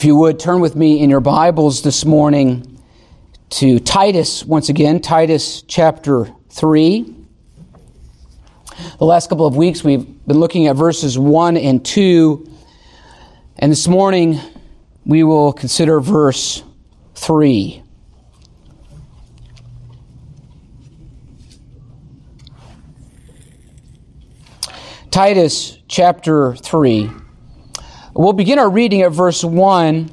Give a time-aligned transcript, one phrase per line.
[0.00, 2.80] If you would turn with me in your Bibles this morning
[3.50, 7.14] to Titus once again, Titus chapter 3.
[8.98, 12.50] The last couple of weeks we've been looking at verses 1 and 2,
[13.58, 14.40] and this morning
[15.04, 16.62] we will consider verse
[17.16, 17.82] 3.
[25.10, 27.10] Titus chapter 3.
[28.12, 30.10] We'll begin our reading at verse 1,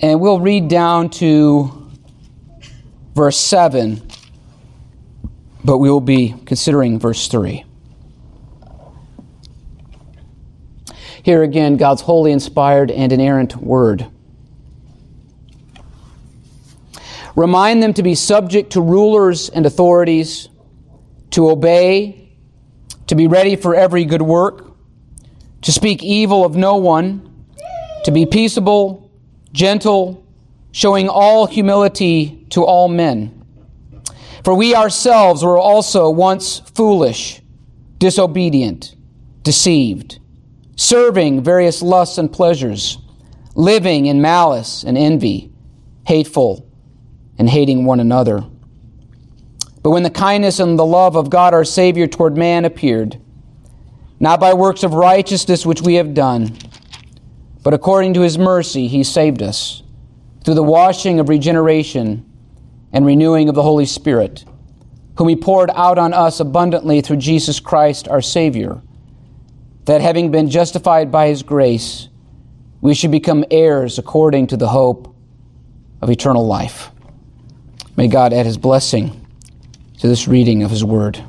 [0.00, 1.90] and we'll read down to
[3.14, 4.00] verse 7,
[5.62, 7.64] but we will be considering verse 3.
[11.22, 14.06] Here again, God's holy, inspired, and inerrant word.
[17.36, 20.48] Remind them to be subject to rulers and authorities,
[21.32, 22.32] to obey,
[23.06, 24.69] to be ready for every good work
[25.62, 27.46] to speak evil of no one,
[28.04, 29.10] to be peaceable,
[29.52, 30.26] gentle,
[30.72, 33.36] showing all humility to all men.
[34.44, 37.42] For we ourselves were also once foolish,
[37.98, 38.94] disobedient,
[39.42, 40.18] deceived,
[40.76, 42.98] serving various lusts and pleasures,
[43.54, 45.52] living in malice and envy,
[46.06, 46.66] hateful,
[47.38, 48.44] and hating one another.
[49.82, 53.20] But when the kindness and the love of God our Savior toward man appeared,
[54.20, 56.56] not by works of righteousness which we have done,
[57.62, 59.82] but according to his mercy he saved us,
[60.44, 62.24] through the washing of regeneration
[62.92, 64.44] and renewing of the Holy Spirit,
[65.16, 68.82] whom he poured out on us abundantly through Jesus Christ our Savior,
[69.86, 72.08] that having been justified by his grace,
[72.80, 75.14] we should become heirs according to the hope
[76.00, 76.90] of eternal life.
[77.96, 79.26] May God add his blessing
[79.98, 81.22] to this reading of his word.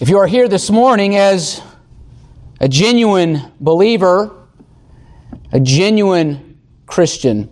[0.00, 1.60] If you are here this morning as
[2.60, 4.46] a genuine believer,
[5.50, 7.50] a genuine Christian,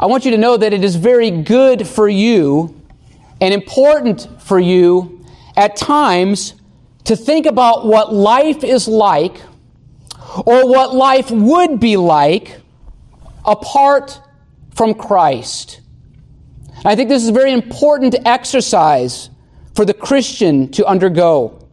[0.00, 2.82] I want you to know that it is very good for you
[3.40, 5.24] and important for you
[5.56, 6.54] at times
[7.04, 9.40] to think about what life is like
[10.46, 12.60] or what life would be like
[13.44, 14.20] apart
[14.74, 15.80] from Christ.
[16.84, 19.30] I think this is a very important exercise
[19.78, 21.68] for the Christian to undergo.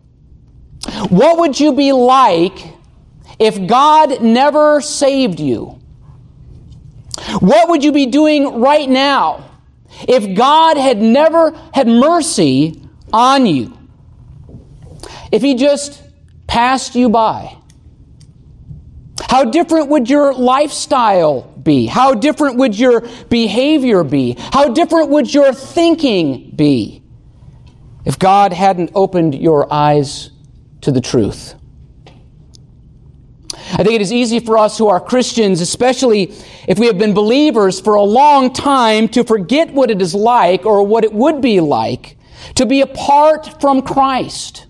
[1.10, 2.56] What would you be like
[3.40, 5.80] if God never saved you?
[7.40, 9.50] What would you be doing right now
[10.08, 12.80] if God had never had mercy
[13.12, 13.76] on you?
[15.32, 16.04] If He just
[16.46, 17.58] passed you by?
[19.28, 21.88] How different would your lifestyle be?
[21.88, 24.36] How different would your behavior be?
[24.38, 27.02] How different would your thinking be?
[28.06, 30.32] If God hadn't opened your eyes
[30.82, 31.56] to the truth.
[33.74, 36.34] I think it is easy for us who are Christians, especially
[36.68, 40.66] if we have been believers for a long time, to forget what it is like
[40.66, 42.16] or what it would be like
[42.56, 44.68] to be apart from Christ.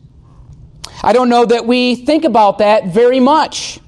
[1.04, 3.80] I don't know that we think about that very much.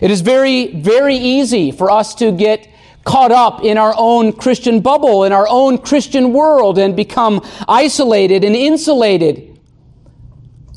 [0.00, 2.66] It is very, very easy for us to get
[3.10, 8.44] caught up in our own Christian bubble, in our own Christian world, and become isolated
[8.44, 9.58] and insulated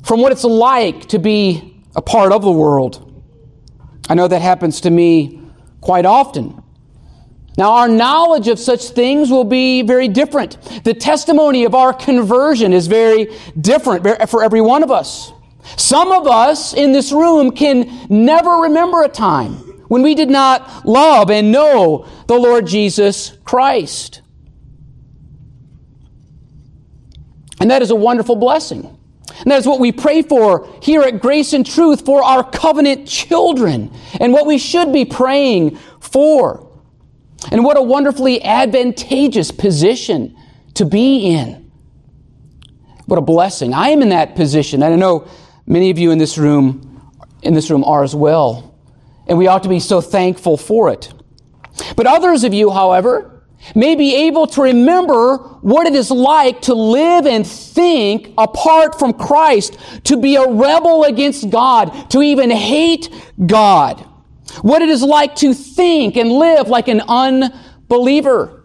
[0.03, 3.23] from what it's like to be a part of the world.
[4.09, 5.43] I know that happens to me
[5.79, 6.59] quite often.
[7.55, 10.57] Now, our knowledge of such things will be very different.
[10.83, 13.27] The testimony of our conversion is very
[13.61, 15.31] different for every one of us.
[15.77, 20.87] Some of us in this room can never remember a time when we did not
[20.87, 24.23] love and know the Lord Jesus Christ.
[27.59, 28.85] And that is a wonderful blessing.
[29.29, 33.07] And that is what we pray for here at Grace and Truth for our covenant
[33.07, 36.71] children and what we should be praying for.
[37.51, 40.35] And what a wonderfully advantageous position
[40.73, 41.71] to be in.
[43.05, 43.75] What a blessing.
[43.75, 44.81] I am in that position.
[44.81, 45.27] And I know
[45.67, 46.89] many of you in this room
[47.43, 48.72] in this room are as well
[49.27, 51.13] and we ought to be so thankful for it.
[51.95, 53.33] But others of you, however,
[53.75, 59.13] may be able to remember what it is like to live and think apart from
[59.13, 63.09] Christ, to be a rebel against God, to even hate
[63.45, 64.01] God.
[64.61, 68.63] What it is like to think and live like an unbeliever.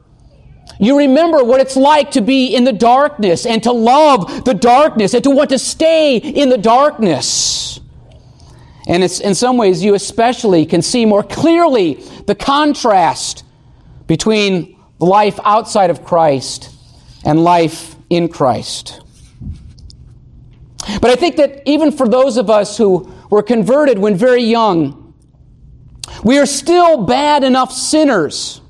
[0.80, 5.14] You remember what it's like to be in the darkness and to love the darkness
[5.14, 7.67] and to want to stay in the darkness.
[8.88, 11.94] And it's, in some ways, you especially can see more clearly
[12.26, 13.44] the contrast
[14.06, 16.74] between life outside of Christ
[17.24, 19.02] and life in Christ.
[21.00, 25.14] But I think that even for those of us who were converted when very young,
[26.24, 28.62] we are still bad enough sinners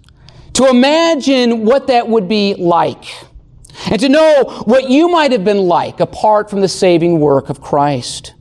[0.55, 3.05] to imagine what that would be like
[3.89, 7.61] and to know what you might have been like apart from the saving work of
[7.61, 8.35] Christ.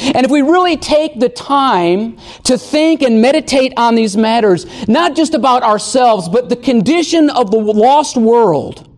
[0.00, 5.16] And if we really take the time to think and meditate on these matters, not
[5.16, 8.88] just about ourselves, but the condition of the lost world,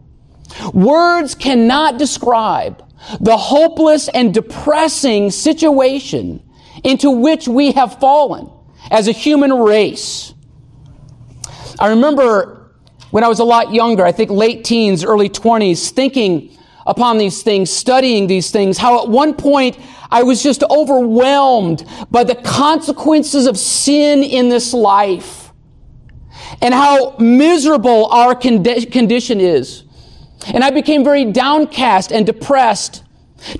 [0.72, 2.84] words cannot describe
[3.20, 6.42] the hopeless and depressing situation
[6.84, 8.50] into which we have fallen
[8.90, 10.34] as a human race.
[11.78, 12.72] I remember
[13.10, 16.57] when I was a lot younger, I think late teens, early 20s, thinking
[16.88, 19.78] upon these things, studying these things, how at one point
[20.10, 25.52] I was just overwhelmed by the consequences of sin in this life
[26.62, 29.84] and how miserable our condi- condition is.
[30.46, 33.04] And I became very downcast and depressed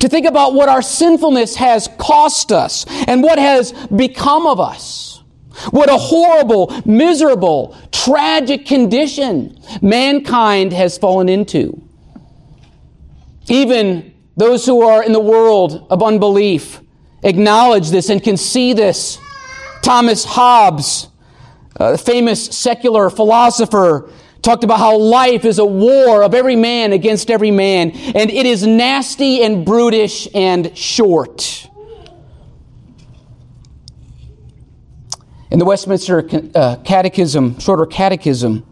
[0.00, 5.22] to think about what our sinfulness has cost us and what has become of us.
[5.70, 11.87] What a horrible, miserable, tragic condition mankind has fallen into.
[13.48, 16.80] Even those who are in the world of unbelief
[17.22, 19.18] acknowledge this and can see this.
[19.82, 21.08] Thomas Hobbes,
[21.78, 24.10] uh, the famous secular philosopher,
[24.42, 28.46] talked about how life is a war of every man against every man, and it
[28.46, 31.68] is nasty and brutish and short.
[35.50, 38.64] In the Westminster uh, Catechism, Shorter Catechism,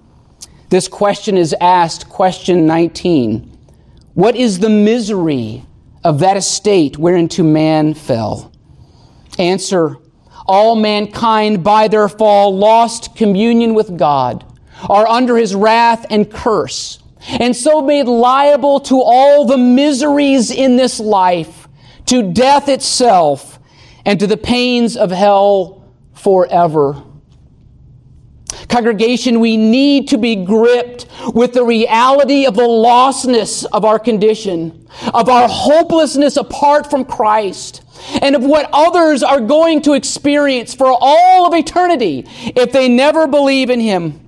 [0.69, 3.56] this question is asked, question 19.
[4.17, 5.63] What is the misery
[6.03, 8.51] of that estate whereinto man fell?
[9.39, 9.99] Answer
[10.47, 14.43] All mankind by their fall lost communion with God,
[14.89, 16.99] are under his wrath and curse,
[17.29, 21.69] and so made liable to all the miseries in this life,
[22.07, 23.59] to death itself,
[24.07, 27.03] and to the pains of hell forever.
[28.69, 34.89] Congregation, we need to be gripped with the reality of the lostness of our condition,
[35.15, 37.83] of our hopelessness apart from Christ,
[38.23, 42.25] and of what others are going to experience for all of eternity
[42.57, 44.21] if they never believe in Him.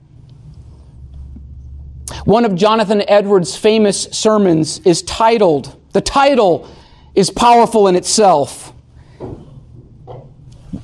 [2.25, 6.69] One of Jonathan Edwards' famous sermons is titled, the title
[7.15, 8.73] is powerful in itself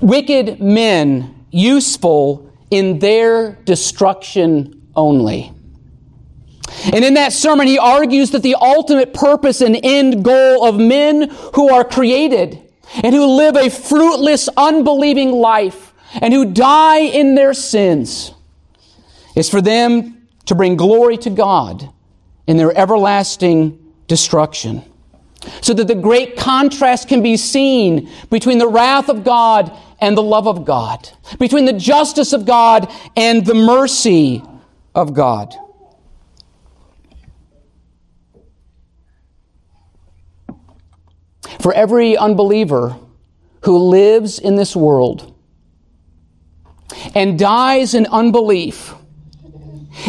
[0.01, 2.44] Wicked Men Useful
[2.75, 5.53] in their destruction only.
[6.93, 11.31] And in that sermon, he argues that the ultimate purpose and end goal of men
[11.55, 12.61] who are created
[13.03, 18.33] and who live a fruitless, unbelieving life and who die in their sins
[19.37, 21.89] is for them to bring glory to God
[22.47, 24.83] in their everlasting destruction.
[25.61, 30.23] So that the great contrast can be seen between the wrath of God and the
[30.23, 31.09] love of God,
[31.39, 34.43] between the justice of God and the mercy
[34.95, 35.55] of God.
[41.59, 42.99] For every unbeliever
[43.63, 45.35] who lives in this world
[47.15, 48.93] and dies in unbelief,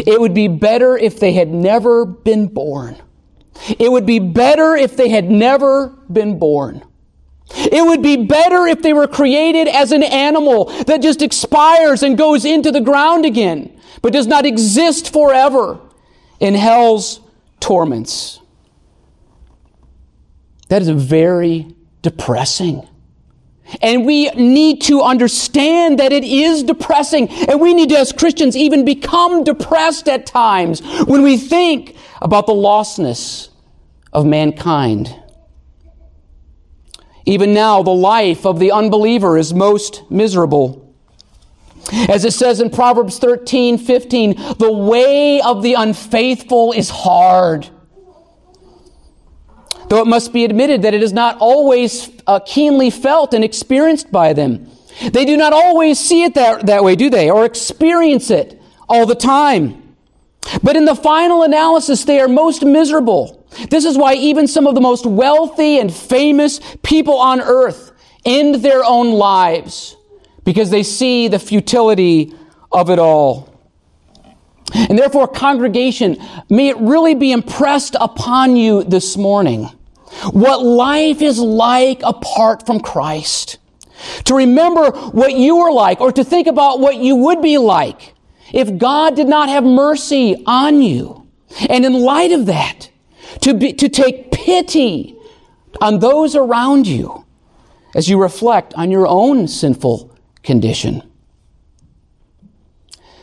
[0.06, 2.98] it would be better if they had never been born.
[3.80, 6.84] It would be better if they had never been born.
[7.52, 12.18] It would be better if they were created as an animal that just expires and
[12.18, 15.80] goes into the ground again, but does not exist forever
[16.40, 17.22] in hell's
[17.60, 18.40] torments.
[20.70, 22.88] That is very depressing.
[23.82, 27.30] And we need to understand that it is depressing.
[27.30, 32.46] And we need to, as Christians, even become depressed at times when we think about
[32.46, 33.50] the lostness
[34.14, 35.16] of mankind.
[37.26, 40.94] Even now, the life of the unbeliever is most miserable.
[41.92, 47.70] As it says in Proverbs 13, 15, the way of the unfaithful is hard.
[49.90, 54.12] Though it must be admitted that it is not always uh, keenly felt and experienced
[54.12, 54.70] by them.
[55.12, 57.30] They do not always see it that, that way, do they?
[57.30, 59.96] Or experience it all the time.
[60.64, 63.35] But in the final analysis, they are most miserable.
[63.70, 67.92] This is why even some of the most wealthy and famous people on earth
[68.26, 69.96] end their own lives
[70.44, 72.34] because they see the futility
[72.72, 73.56] of it all.
[74.74, 76.18] And therefore, congregation,
[76.50, 79.70] may it really be impressed upon you this morning
[80.32, 83.58] what life is like apart from Christ.
[84.26, 88.14] To remember what you were like or to think about what you would be like
[88.54, 91.28] if God did not have mercy on you.
[91.70, 92.90] And in light of that,
[93.42, 95.16] to be, to take pity
[95.82, 97.26] on those around you
[97.94, 101.02] as you reflect on your own sinful condition.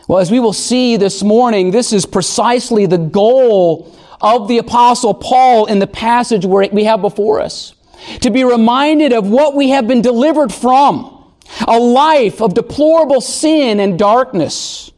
[0.09, 5.15] Well, as we will see this morning, this is precisely the goal of the apostle
[5.15, 7.75] Paul in the passage where we have before us.
[8.23, 11.09] To be reminded of what we have been delivered from.
[11.69, 14.91] A life of deplorable sin and darkness.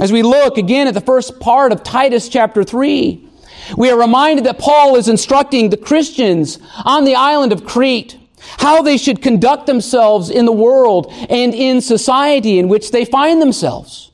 [0.00, 3.28] As we look again at the first part of Titus chapter 3,
[3.76, 8.18] we are reminded that Paul is instructing the Christians on the island of Crete
[8.58, 13.40] how they should conduct themselves in the world and in society in which they find
[13.40, 14.10] themselves.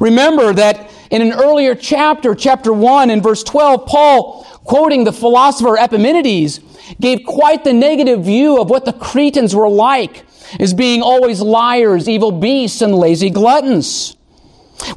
[0.00, 5.78] Remember that in an earlier chapter, chapter 1 and verse 12, Paul, quoting the philosopher
[5.78, 6.60] Epimenides,
[7.00, 10.24] gave quite the negative view of what the Cretans were like
[10.60, 14.16] as being always liars, evil beasts, and lazy gluttons.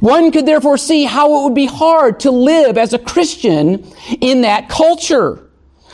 [0.00, 3.90] One could therefore see how it would be hard to live as a Christian
[4.20, 5.48] in that culture.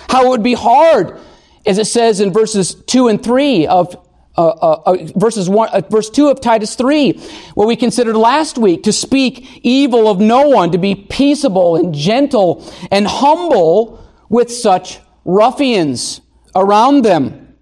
[0.08, 1.18] How it would be hard,
[1.66, 3.96] as it says in verses 2 and 3 of
[4.36, 7.12] uh, uh, uh, verses one, uh, verse two of Titus three,
[7.54, 11.94] what we considered last week, to speak evil of no one, to be peaceable and
[11.94, 16.20] gentle and humble with such ruffians
[16.56, 17.54] around them.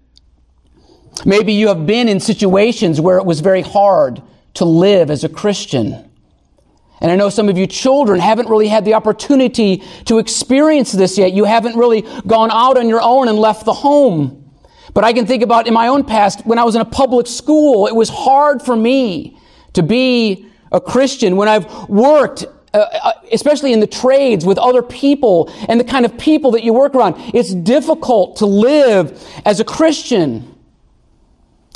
[1.25, 4.23] Maybe you have been in situations where it was very hard
[4.55, 6.09] to live as a Christian.
[7.03, 11.17] And I know some of you children haven't really had the opportunity to experience this
[11.17, 11.33] yet.
[11.33, 14.49] You haven't really gone out on your own and left the home.
[14.93, 17.27] But I can think about in my own past, when I was in a public
[17.27, 19.37] school, it was hard for me
[19.73, 21.35] to be a Christian.
[21.35, 26.05] When I've worked, uh, uh, especially in the trades with other people and the kind
[26.05, 30.55] of people that you work around, it's difficult to live as a Christian.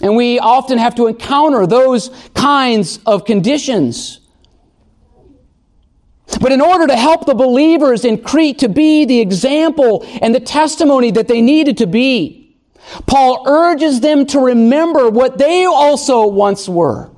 [0.01, 4.22] And we often have to encounter those kinds of conditions.
[6.41, 10.39] But in order to help the believers in Crete to be the example and the
[10.39, 12.55] testimony that they needed to be,
[13.05, 17.10] Paul urges them to remember what they also once were.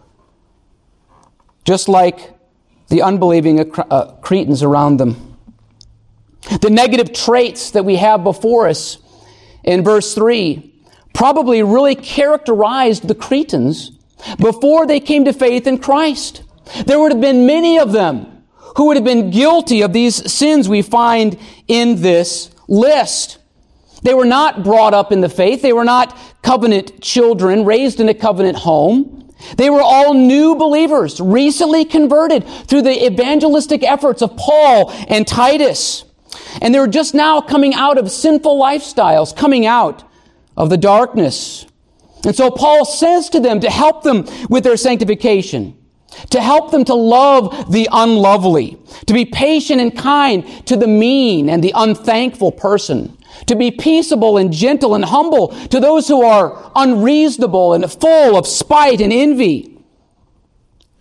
[1.66, 2.34] Just like
[2.90, 5.38] the unbelieving uh, Cretans around them.
[6.62, 8.98] The negative traits that we have before us
[9.64, 10.74] in verse 3
[11.14, 13.92] probably really characterized the Cretans
[14.40, 16.44] before they came to faith in Christ.
[16.86, 18.39] There would have been many of them
[18.76, 23.38] who would have been guilty of these sins we find in this list.
[24.04, 25.62] They were not brought up in the faith.
[25.62, 29.32] They were not covenant children raised in a covenant home.
[29.58, 36.04] They were all new believers, recently converted through the evangelistic efforts of Paul and Titus.
[36.62, 40.04] And they were just now coming out of sinful lifestyles, coming out
[40.58, 41.66] of the darkness.
[42.26, 45.79] And so Paul says to them to help them with their sanctification,
[46.30, 51.50] to help them to love the unlovely, to be patient and kind to the mean
[51.50, 56.72] and the unthankful person, to be peaceable and gentle and humble to those who are
[56.76, 59.78] unreasonable and full of spite and envy.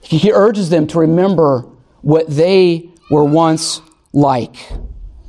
[0.01, 1.67] He urges them to remember
[2.01, 3.81] what they were once
[4.13, 4.57] like,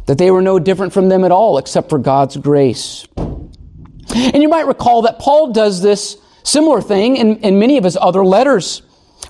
[0.06, 3.06] that they were no different from them at all except for God's grace.
[4.16, 7.98] And you might recall that Paul does this similar thing in, in many of his
[8.00, 8.82] other letters.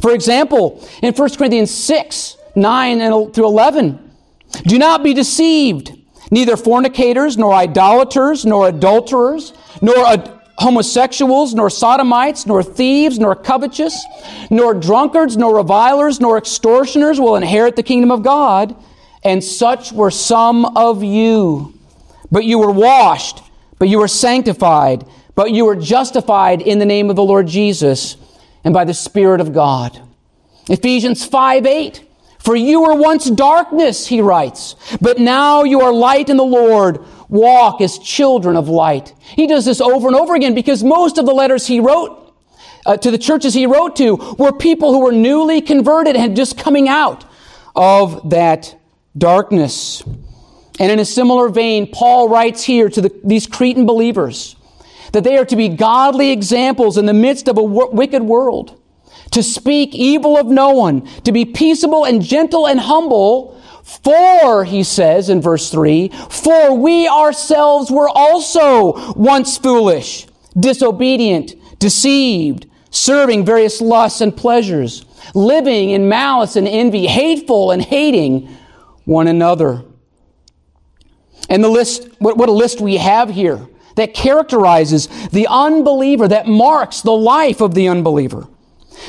[0.02, 4.12] For example, in 1 Corinthians 6, 9 and through 11,
[4.64, 5.94] do not be deceived.
[6.32, 14.06] Neither fornicators, nor idolaters, nor adulterers, nor ad- homosexuals, nor sodomites, nor thieves, nor covetous,
[14.50, 18.76] nor drunkards, nor revilers, nor extortioners will inherit the kingdom of God.
[19.24, 21.74] And such were some of you.
[22.32, 23.42] But you were washed,
[23.80, 28.18] but you were sanctified, but you were justified in the name of the Lord Jesus
[28.64, 30.02] and by the Spirit of God.
[30.70, 32.06] Ephesians 5 8.
[32.40, 37.04] For you were once darkness, he writes, but now you are light in the Lord.
[37.28, 39.14] Walk as children of light.
[39.20, 42.34] He does this over and over again because most of the letters he wrote
[42.86, 46.58] uh, to the churches he wrote to were people who were newly converted and just
[46.58, 47.26] coming out
[47.76, 48.76] of that
[49.18, 50.02] darkness.
[50.80, 54.56] And in a similar vein, Paul writes here to the, these Cretan believers
[55.12, 58.80] that they are to be godly examples in the midst of a w- wicked world
[59.32, 63.60] to speak evil of no one, to be peaceable and gentle and humble.
[63.84, 70.28] For, he says in verse 3, for we ourselves were also once foolish,
[70.60, 78.48] disobedient, deceived, serving various lusts and pleasures, living in malice and envy, hateful and hating
[79.06, 79.84] one another.
[81.50, 83.68] And the list, what, what a list we have here
[84.00, 88.48] that characterizes the unbeliever, that marks the life of the unbeliever.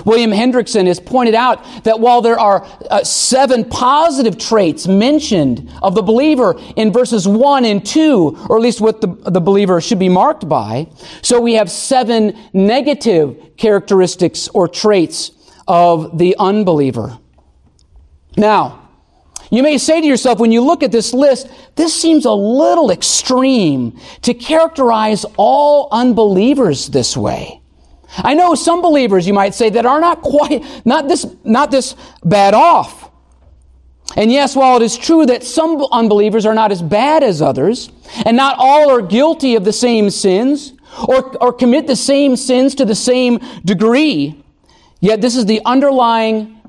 [0.04, 5.94] William Hendriksen has pointed out that while there are uh, seven positive traits mentioned of
[5.94, 9.98] the believer in verses 1 and 2, or at least what the, the believer should
[9.98, 10.88] be marked by,
[11.22, 15.32] so we have seven negative characteristics or traits
[15.66, 17.18] of the unbeliever.
[18.36, 18.79] Now,
[19.50, 22.90] you may say to yourself, when you look at this list, this seems a little
[22.90, 27.60] extreme to characterize all unbelievers this way.
[28.18, 31.96] I know some believers, you might say, that are not quite, not this, not this
[32.24, 33.10] bad off.
[34.16, 37.90] And yes, while it is true that some unbelievers are not as bad as others,
[38.24, 40.74] and not all are guilty of the same sins,
[41.08, 44.42] or, or commit the same sins to the same degree,
[45.00, 46.60] yet this is the underlying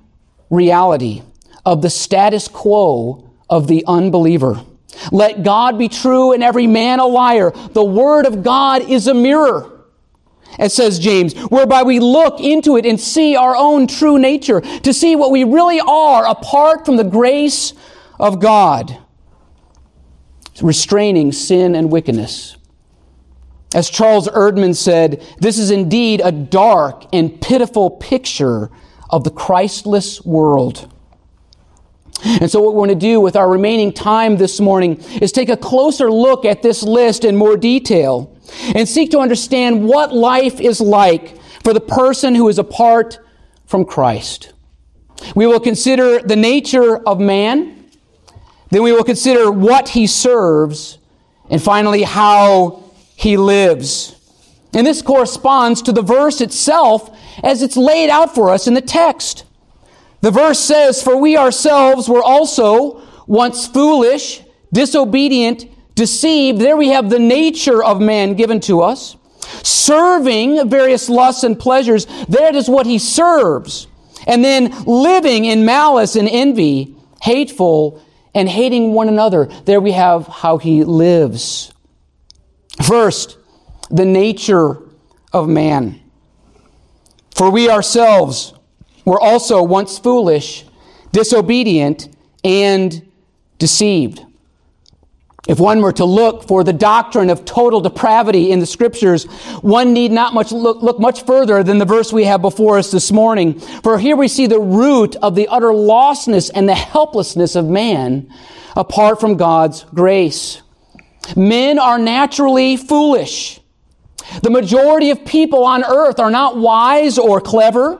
[0.50, 1.23] reality
[1.65, 4.63] of the status quo of the unbeliever.
[5.11, 7.51] Let God be true and every man a liar.
[7.51, 9.81] The Word of God is a mirror
[10.59, 14.93] as says James, whereby we look into it and see our own true nature, to
[14.93, 17.73] see what we really are apart from the grace
[18.19, 18.97] of God,
[20.61, 22.57] restraining sin and wickedness.
[23.73, 28.69] As Charles Erdman said, this is indeed a dark and pitiful picture
[29.09, 30.93] of the Christless world.
[32.23, 35.49] And so what we're going to do with our remaining time this morning is take
[35.49, 38.37] a closer look at this list in more detail
[38.75, 43.19] and seek to understand what life is like for the person who is apart
[43.65, 44.53] from Christ.
[45.35, 47.85] We will consider the nature of man,
[48.69, 50.97] then we will consider what he serves,
[51.49, 52.83] and finally how
[53.15, 54.15] he lives.
[54.73, 58.81] And this corresponds to the verse itself as it's laid out for us in the
[58.81, 59.43] text.
[60.21, 66.59] The verse says, For we ourselves were also once foolish, disobedient, deceived.
[66.59, 69.17] There we have the nature of man given to us.
[69.63, 72.05] Serving various lusts and pleasures.
[72.29, 73.87] That is what he serves.
[74.27, 78.01] And then living in malice and envy, hateful
[78.33, 79.45] and hating one another.
[79.65, 81.73] There we have how he lives.
[82.85, 83.37] First,
[83.89, 84.77] the nature
[85.33, 86.00] of man.
[87.35, 88.53] For we ourselves
[89.05, 90.66] were also once foolish,
[91.11, 92.09] disobedient,
[92.44, 93.05] and
[93.57, 94.25] deceived.
[95.48, 99.25] If one were to look for the doctrine of total depravity in the scriptures,
[99.61, 102.92] one need not much look, look, much further than the verse we have before us
[102.92, 103.59] this morning.
[103.59, 108.31] For here we see the root of the utter lostness and the helplessness of man
[108.75, 110.61] apart from God's grace.
[111.35, 113.59] Men are naturally foolish.
[114.44, 118.00] The majority of people on earth are not wise or clever,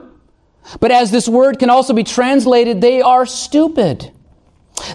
[0.80, 4.10] but as this word can also be translated, they are stupid.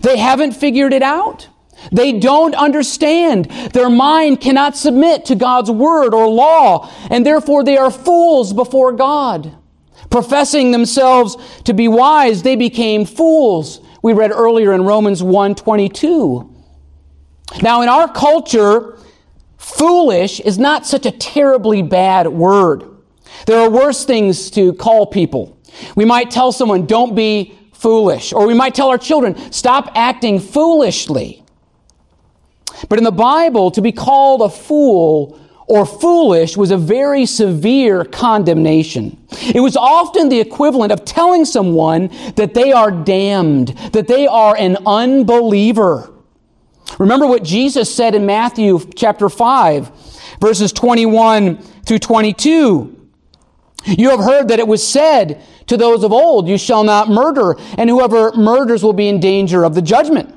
[0.01, 1.49] They haven't figured it out.
[1.91, 3.45] They don't understand.
[3.73, 8.93] Their mind cannot submit to God's word or law, and therefore they are fools before
[8.93, 9.55] God.
[10.09, 13.81] Professing themselves to be wise, they became fools.
[14.01, 16.49] We read earlier in Romans 1:22.
[17.61, 18.97] Now in our culture,
[19.57, 22.83] foolish is not such a terribly bad word.
[23.45, 25.56] There are worse things to call people.
[25.95, 28.33] We might tell someone, don't be foolish.
[28.33, 31.43] Or we might tell our children, stop acting foolishly.
[32.89, 38.05] But in the Bible, to be called a fool or foolish was a very severe
[38.05, 39.17] condemnation.
[39.53, 44.55] It was often the equivalent of telling someone that they are damned, that they are
[44.55, 46.13] an unbeliever.
[46.99, 49.91] Remember what Jesus said in Matthew chapter 5,
[50.39, 52.96] verses 21 through 22.
[53.87, 57.55] You have heard that it was said to those of old, You shall not murder,
[57.77, 60.33] and whoever murders will be in danger of the judgment.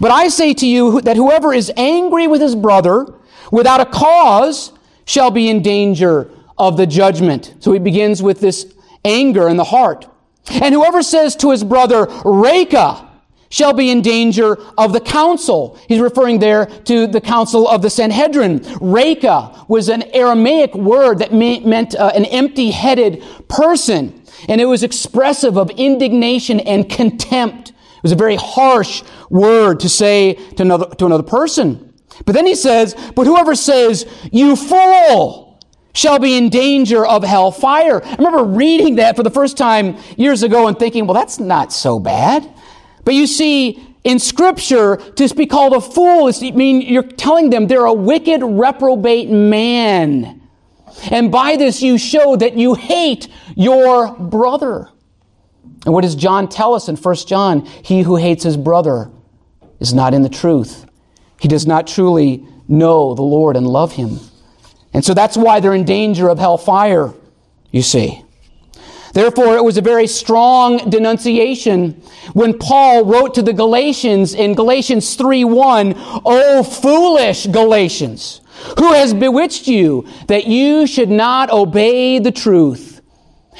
[0.00, 3.06] But I say to you that whoever is angry with his brother
[3.50, 4.72] without a cause
[5.04, 7.54] shall be in danger of the judgment.
[7.60, 8.72] So he begins with this
[9.04, 10.06] anger in the heart.
[10.50, 13.08] And whoever says to his brother, Raca,
[13.52, 15.78] shall be in danger of the council.
[15.86, 18.66] He's referring there to the council of the Sanhedrin.
[18.80, 24.22] Raca was an Aramaic word that meant uh, an empty-headed person.
[24.48, 27.68] And it was expressive of indignation and contempt.
[27.68, 31.92] It was a very harsh word to say to another, to another person.
[32.24, 35.60] But then he says, But whoever says, You fool,
[35.92, 38.02] shall be in danger of hellfire.
[38.02, 41.70] I remember reading that for the first time years ago and thinking, Well, that's not
[41.70, 42.48] so bad.
[43.04, 47.66] But you see, in scripture, to be called a fool is, mean, you're telling them
[47.66, 50.40] they're a wicked, reprobate man.
[51.10, 54.88] And by this you show that you hate your brother.
[55.84, 57.64] And what does John tell us in 1 John?
[57.64, 59.10] He who hates his brother
[59.80, 60.86] is not in the truth.
[61.40, 64.20] He does not truly know the Lord and love him.
[64.92, 67.12] And so that's why they're in danger of hellfire,
[67.70, 68.22] you see.
[69.12, 72.00] Therefore, it was a very strong denunciation
[72.32, 75.94] when Paul wrote to the Galatians in Galatians 3:1,
[76.24, 78.40] "O foolish Galatians,
[78.78, 83.02] who has bewitched you that you should not obey the truth?"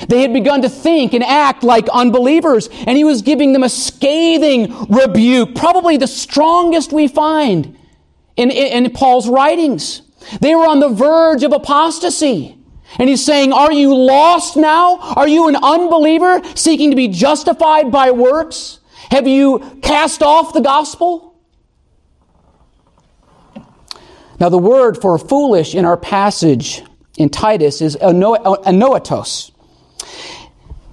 [0.09, 3.69] They had begun to think and act like unbelievers, and he was giving them a
[3.69, 7.77] scathing rebuke, probably the strongest we find
[8.37, 10.01] in, in, in Paul's writings.
[10.41, 12.57] They were on the verge of apostasy.
[12.99, 14.99] And he's saying, Are you lost now?
[14.99, 18.81] Are you an unbeliever seeking to be justified by works?
[19.11, 21.37] Have you cast off the gospel?
[24.41, 26.83] Now, the word for foolish in our passage
[27.17, 29.53] in Titus is anoetos.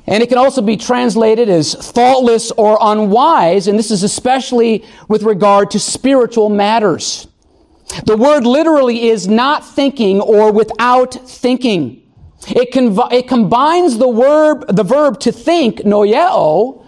[0.06, 5.24] And it can also be translated as thoughtless or unwise, and this is especially with
[5.24, 7.29] regard to spiritual matters.
[8.06, 12.04] The word literally is not thinking or without thinking.
[12.48, 16.86] It, conv- it combines the verb, the verb to think, noeo,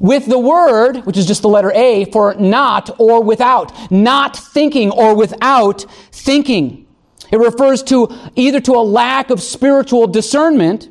[0.00, 3.90] with the word, which is just the letter A, for not or without.
[3.90, 6.86] Not thinking or without thinking.
[7.30, 10.88] It refers to either to a lack of spiritual discernment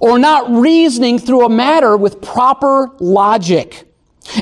[0.00, 3.86] or not reasoning through a matter with proper logic.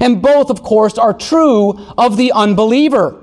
[0.01, 3.21] And both, of course, are true of the unbeliever.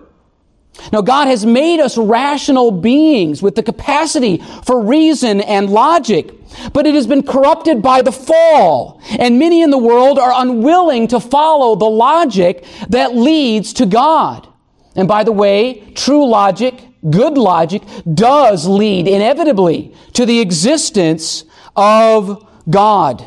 [0.92, 6.32] Now, God has made us rational beings with the capacity for reason and logic,
[6.74, 11.08] but it has been corrupted by the fall, and many in the world are unwilling
[11.10, 14.48] to follow the logic that leads to God.
[14.96, 22.48] And by the way, true logic, good logic, does lead inevitably to the existence of
[22.70, 23.26] God.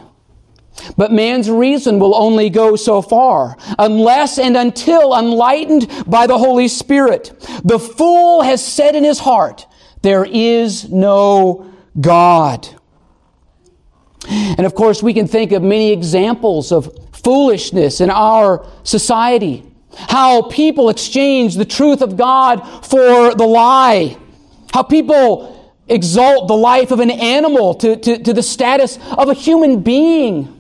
[0.97, 6.69] But man's reason will only go so far, unless and until enlightened by the Holy
[6.69, 7.33] Spirit.
[7.65, 9.67] The fool has said in his heart,
[10.03, 12.69] there is no God.
[14.29, 19.65] And of course, we can think of many examples of foolishness in our society.
[19.95, 24.17] How people exchange the truth of God for the lie.
[24.73, 29.35] How people exalt the life of an animal to, to, to the status of a
[29.35, 30.52] human being.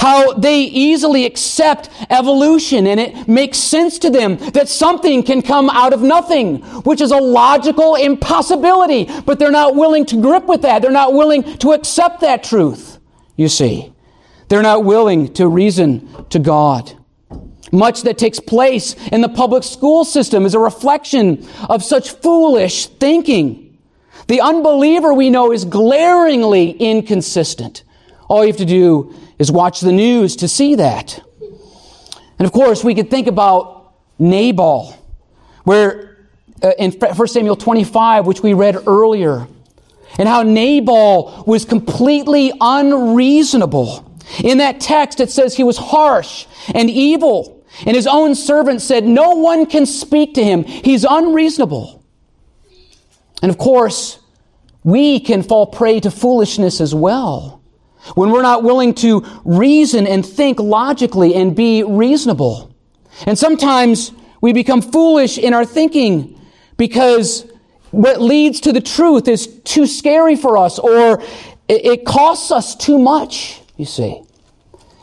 [0.00, 5.70] How they easily accept evolution and it makes sense to them that something can come
[5.70, 10.62] out of nothing, which is a logical impossibility, but they're not willing to grip with
[10.62, 10.82] that.
[10.82, 12.98] They're not willing to accept that truth,
[13.36, 13.92] you see.
[14.48, 16.92] They're not willing to reason to God.
[17.72, 22.86] Much that takes place in the public school system is a reflection of such foolish
[22.86, 23.78] thinking.
[24.28, 27.82] The unbeliever we know is glaringly inconsistent.
[28.28, 31.20] All you have to do is watch the news to see that.
[32.38, 34.96] And of course, we could think about Nabal,
[35.64, 36.28] where
[36.62, 39.48] uh, in 1 Samuel 25, which we read earlier,
[40.16, 44.08] and how Nabal was completely unreasonable.
[44.44, 47.64] In that text, it says he was harsh and evil.
[47.84, 50.62] And his own servant said, No one can speak to him.
[50.62, 52.04] He's unreasonable.
[53.42, 54.20] And of course,
[54.84, 57.61] we can fall prey to foolishness as well
[58.14, 62.74] when we're not willing to reason and think logically and be reasonable.
[63.26, 66.40] And sometimes we become foolish in our thinking
[66.76, 67.46] because
[67.90, 71.22] what leads to the truth is too scary for us or
[71.68, 74.22] it costs us too much, you see.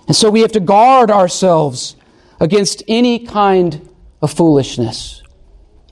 [0.07, 1.95] And so we have to guard ourselves
[2.39, 3.89] against any kind
[4.21, 5.23] of foolishness.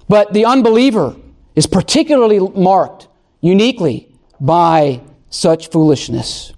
[0.10, 1.16] But the unbeliever
[1.56, 3.08] is particularly marked
[3.42, 6.54] uniquely by such foolishness.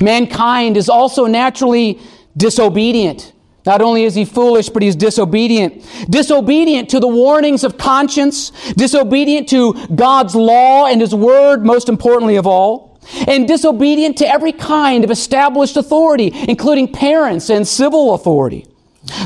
[0.00, 2.00] Mankind is also naturally
[2.36, 3.32] disobedient.
[3.66, 5.86] Not only is he foolish, but he's disobedient.
[6.10, 12.36] Disobedient to the warnings of conscience, disobedient to God's law and his word, most importantly
[12.36, 18.66] of all, and disobedient to every kind of established authority, including parents and civil authority.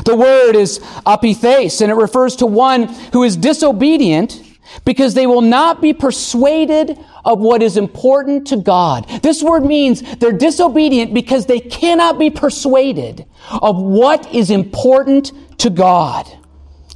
[0.05, 4.41] The word is apithes, and it refers to one who is disobedient
[4.85, 9.07] because they will not be persuaded of what is important to God.
[9.21, 13.25] This word means they're disobedient because they cannot be persuaded
[13.61, 16.27] of what is important to God.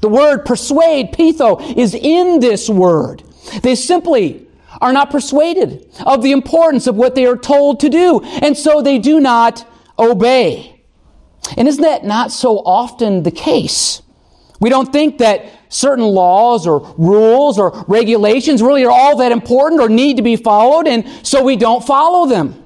[0.01, 3.23] The word persuade, pitho, is in this word.
[3.61, 4.47] They simply
[4.81, 8.81] are not persuaded of the importance of what they are told to do, and so
[8.81, 9.65] they do not
[9.97, 10.81] obey.
[11.57, 14.01] And isn't that not so often the case?
[14.63, 19.81] We don't think that certain laws or rules or regulations really are all that important
[19.81, 22.63] or need to be followed, and so we don't follow them.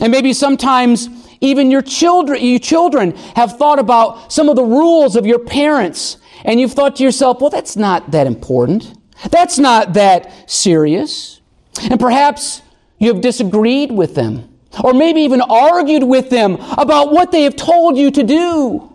[0.00, 1.08] And maybe sometimes
[1.40, 6.16] even your children, you children have thought about some of the rules of your parents,
[6.44, 8.92] and you've thought to yourself, well, that's not that important.
[9.30, 11.40] That's not that serious.
[11.80, 12.60] And perhaps
[12.98, 14.48] you have disagreed with them.
[14.82, 18.93] or maybe even argued with them about what they have told you to do.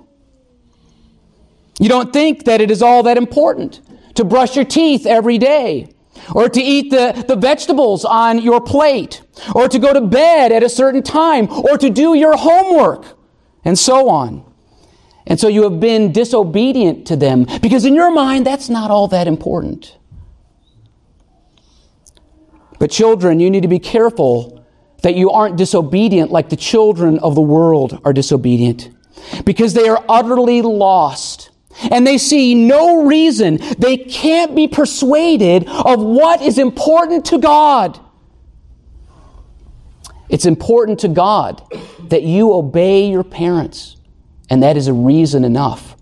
[1.80, 3.82] You don't think that it is all that important
[4.16, 5.94] to brush your teeth every day,
[6.36, 9.22] or to eat the, the vegetables on your plate,
[9.56, 13.18] or to go to bed at a certain time, or to do your homework,
[13.64, 14.46] and so on.
[15.26, 19.08] And so you have been disobedient to them because in your mind that's not all
[19.10, 19.96] that important.
[22.80, 24.66] But children, you need to be careful
[25.04, 28.90] that you aren't disobedient like the children of the world are disobedient
[29.46, 31.49] because they are utterly lost
[31.92, 33.58] and they see no reason.
[33.78, 38.00] They can't be persuaded of what is important to God.
[40.30, 41.62] It's important to God
[42.10, 43.98] that you obey your parents,
[44.50, 45.96] and that is a reason enough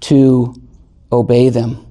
[0.00, 0.54] to
[1.12, 1.89] obey them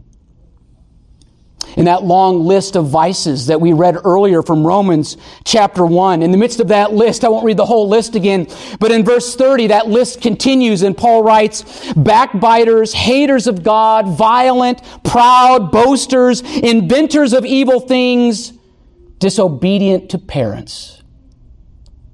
[1.78, 6.22] in that long list of vices that we read earlier from Romans chapter 1.
[6.22, 8.48] In the midst of that list, I won't read the whole list again,
[8.80, 14.82] but in verse 30, that list continues and Paul writes, backbiters, haters of God, violent,
[15.04, 18.54] proud, boasters, inventors of evil things,
[19.20, 21.04] disobedient to parents.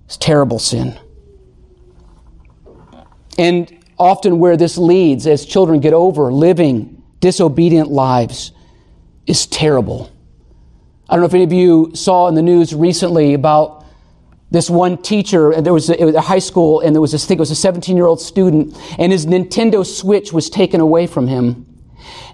[0.06, 0.98] It's terrible sin.
[3.38, 8.52] And often where this leads as children get over living disobedient lives
[9.28, 10.12] is terrible.
[11.10, 13.86] I don't know if any of you saw in the news recently about
[14.52, 17.26] this one teacher, and there was a, was a high school, and there was this,
[17.26, 20.82] I think it was a 17 year old student, and his Nintendo Switch was taken
[20.82, 21.66] away from him.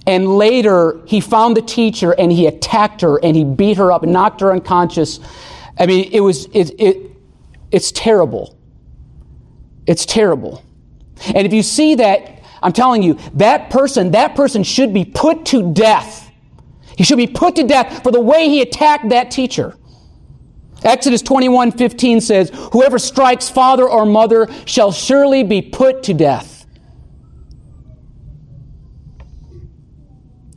[0.07, 4.03] And later, he found the teacher and he attacked her and he beat her up,
[4.03, 5.19] and knocked her unconscious.
[5.77, 7.11] I mean, it was, it, it,
[7.71, 8.57] it's terrible.
[9.85, 10.63] It's terrible.
[11.33, 15.45] And if you see that, I'm telling you, that person, that person should be put
[15.47, 16.30] to death
[17.01, 19.75] he should be put to death for the way he attacked that teacher.
[20.83, 26.67] Exodus 21 15 says, Whoever strikes father or mother shall surely be put to death.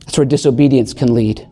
[0.01, 1.49] That's where disobedience can lead.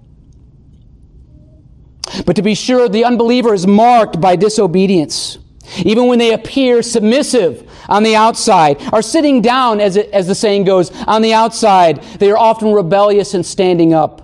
[2.28, 5.40] But to be sure, the unbeliever is marked by disobedience.
[5.78, 10.36] Even when they appear submissive on the outside, are sitting down, as, it, as the
[10.36, 14.23] saying goes, on the outside, they are often rebellious and standing up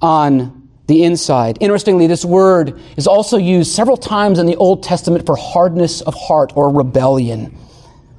[0.00, 1.58] on the inside.
[1.60, 6.14] Interestingly, this word is also used several times in the Old Testament for hardness of
[6.14, 7.56] heart or rebellion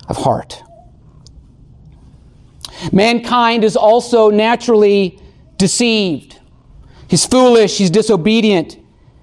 [0.08, 0.62] of heart.
[2.92, 5.20] Mankind is also naturally
[5.58, 6.39] deceived.
[7.08, 8.78] He's foolish, he's disobedient,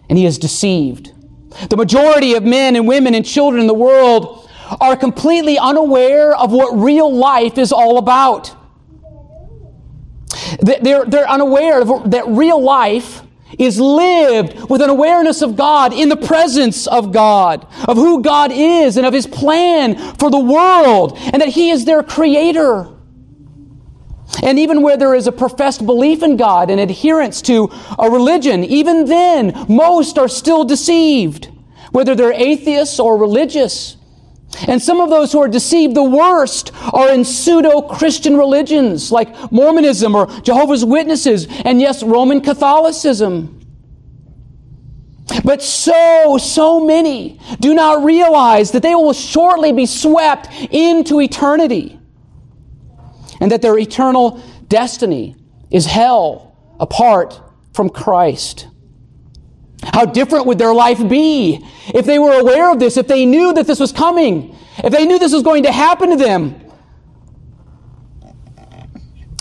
[0.09, 1.13] and he is deceived.
[1.71, 6.53] The majority of men and women and children in the world are completely unaware of
[6.53, 8.55] what real life is all about.
[10.61, 13.23] They're, they're unaware that real life
[13.59, 18.51] is lived with an awareness of God, in the presence of God, of who God
[18.53, 22.89] is and of His plan for the world, and that He is their creator.
[24.43, 28.65] And even where there is a professed belief in God and adherence to a religion,
[28.65, 31.49] even then, most are still deceived,
[31.93, 33.97] whether they're atheists or religious.
[34.69, 39.53] And some of those who are deceived the worst are in pseudo Christian religions like
[39.53, 43.61] Mormonism or Jehovah's Witnesses, and yes, Roman Catholicism.
[45.45, 51.99] But so, so many do not realize that they will shortly be swept into eternity
[53.41, 55.37] and that their eternal destiny
[55.71, 57.41] is hell apart
[57.75, 58.69] from Christ.
[59.83, 63.53] How different would their life be if they were aware of this, if they knew
[63.55, 66.61] that this was coming, if they knew this was going to happen to them?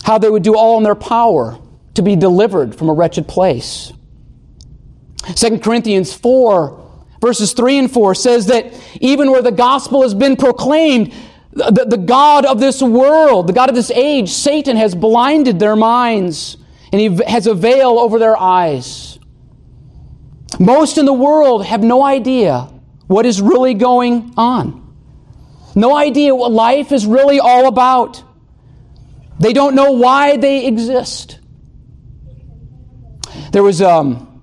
[0.04, 1.58] How they would do all in their power
[1.94, 3.92] to be delivered from a wretched place.
[5.34, 10.36] 2 Corinthians 4, verses 3 and 4 says that even where the gospel has been
[10.36, 11.12] proclaimed,
[11.52, 15.74] the, the God of this world, the God of this age, Satan has blinded their
[15.74, 16.58] minds
[16.92, 19.15] and he has a veil over their eyes.
[20.58, 22.68] Most in the world have no idea
[23.06, 24.82] what is really going on.
[25.74, 28.22] No idea what life is really all about.
[29.38, 31.38] They don't know why they exist.
[33.52, 34.42] There was um,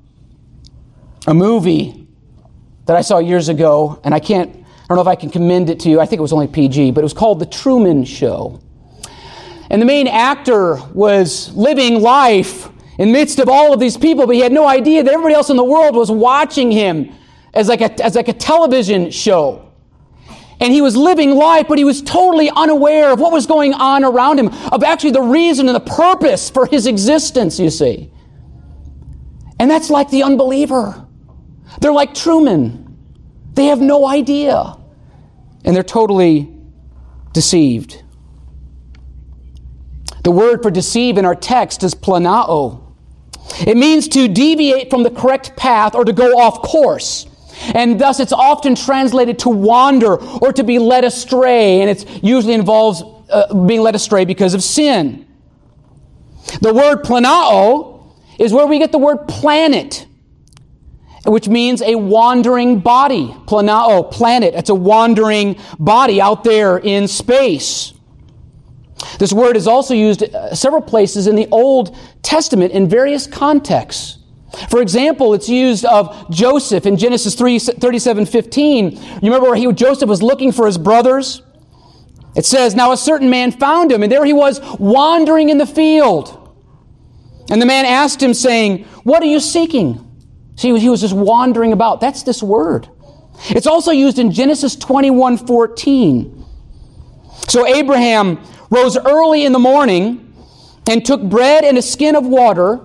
[1.25, 2.07] a movie
[2.85, 5.69] that I saw years ago, and I can't, I don't know if I can commend
[5.69, 5.99] it to you.
[5.99, 8.61] I think it was only PG, but it was called The Truman Show.
[9.69, 14.27] And the main actor was living life in the midst of all of these people,
[14.27, 17.11] but he had no idea that everybody else in the world was watching him
[17.53, 19.71] as like a, as like a television show.
[20.59, 24.03] And he was living life, but he was totally unaware of what was going on
[24.03, 28.11] around him, of actually the reason and the purpose for his existence, you see.
[29.59, 31.05] And that's like the unbeliever.
[31.81, 32.97] They're like Truman.
[33.53, 34.77] They have no idea.
[35.65, 36.49] And they're totally
[37.33, 38.03] deceived.
[40.23, 42.82] The word for deceive in our text is planao.
[43.59, 47.27] It means to deviate from the correct path or to go off course.
[47.73, 51.81] And thus it's often translated to wander or to be led astray.
[51.81, 55.27] And it usually involves uh, being led astray because of sin.
[56.61, 60.05] The word planao is where we get the word planet,
[61.25, 63.27] which means a wandering body.
[63.45, 64.53] Planao, planet.
[64.55, 67.93] It's a wandering body out there in space.
[69.19, 74.19] This word is also used uh, several places in the Old Testament in various contexts.
[74.69, 78.91] For example, it's used of Joseph in Genesis 3, 37, 15.
[78.91, 81.41] You remember where he, Joseph was looking for his brothers?
[82.35, 85.65] It says, Now a certain man found him, and there he was wandering in the
[85.65, 86.39] field.
[87.49, 89.99] And the man asked him, saying, What are you seeking?
[90.55, 91.99] See, he was just wandering about.
[91.99, 92.87] That's this word.
[93.49, 96.45] It's also used in Genesis 21, 14.
[97.49, 98.39] So Abraham
[98.73, 100.33] rose early in the morning
[100.89, 102.81] and took bread and a skin of water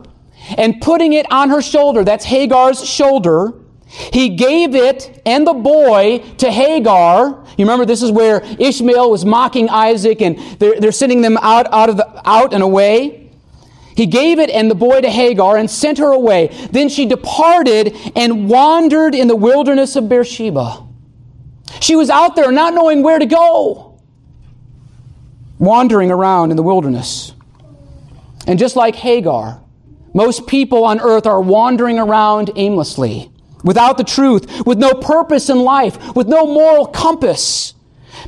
[0.56, 3.54] and putting it on her shoulder, that's Hagar's shoulder,
[3.86, 7.44] he gave it and the boy to Hagar.
[7.56, 11.72] You remember this is where Ishmael was mocking Isaac and they're, they're sending them out,
[11.72, 13.30] out, of the, out and away.
[13.96, 16.48] He gave it and the boy to Hagar and sent her away.
[16.70, 20.86] Then she departed and wandered in the wilderness of Beersheba.
[21.80, 23.87] She was out there not knowing where to go
[25.58, 27.34] wandering around in the wilderness.
[28.46, 29.60] And just like Hagar,
[30.14, 33.30] most people on earth are wandering around aimlessly,
[33.62, 37.74] without the truth, with no purpose in life, with no moral compass.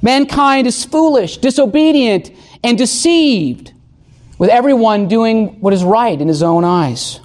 [0.03, 2.31] Mankind is foolish, disobedient,
[2.62, 3.73] and deceived,
[4.38, 7.21] with everyone doing what is right in his own eyes.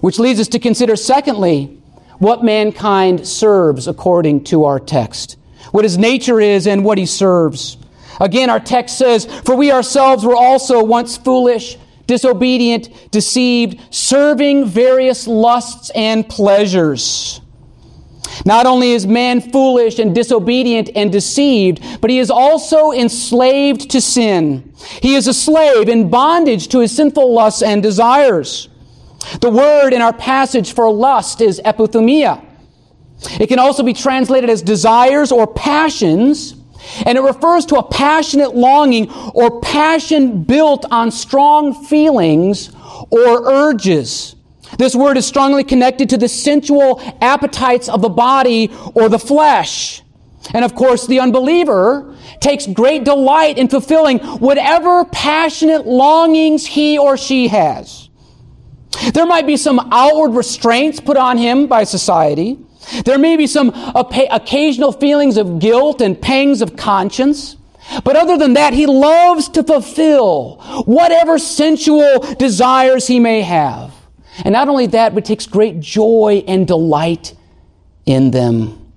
[0.00, 1.80] Which leads us to consider, secondly,
[2.18, 5.36] what mankind serves according to our text,
[5.72, 7.76] what his nature is and what he serves.
[8.20, 15.26] Again, our text says, For we ourselves were also once foolish, disobedient, deceived, serving various
[15.26, 17.40] lusts and pleasures.
[18.44, 24.00] Not only is man foolish and disobedient and deceived, but he is also enslaved to
[24.00, 24.72] sin.
[25.02, 28.68] He is a slave in bondage to his sinful lusts and desires.
[29.40, 32.44] The word in our passage for lust is epithumia.
[33.38, 36.54] It can also be translated as desires or passions.
[37.06, 42.70] And it refers to a passionate longing or passion built on strong feelings
[43.10, 44.36] or urges.
[44.78, 50.02] This word is strongly connected to the sensual appetites of the body or the flesh.
[50.54, 57.16] And of course, the unbeliever takes great delight in fulfilling whatever passionate longings he or
[57.16, 58.08] she has.
[59.12, 62.58] There might be some outward restraints put on him by society.
[63.04, 67.56] There may be some occasional feelings of guilt and pangs of conscience.
[68.04, 73.92] But other than that, he loves to fulfill whatever sensual desires he may have.
[74.44, 77.34] And not only that, but takes great joy and delight
[78.06, 78.92] in them.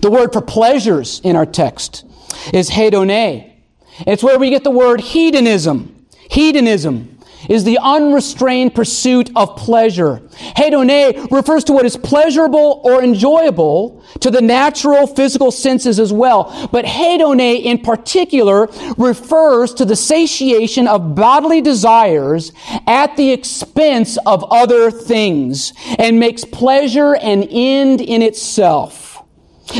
[0.00, 2.04] The word for pleasures in our text
[2.52, 3.52] is hedone.
[4.00, 6.06] It's where we get the word hedonism.
[6.30, 7.15] Hedonism
[7.48, 10.20] is the unrestrained pursuit of pleasure.
[10.56, 16.68] Hedone refers to what is pleasurable or enjoyable to the natural physical senses as well.
[16.72, 22.52] But hedone in particular refers to the satiation of bodily desires
[22.86, 29.22] at the expense of other things and makes pleasure an end in itself.